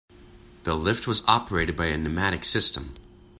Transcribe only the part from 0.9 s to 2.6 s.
was operated by a pneumatic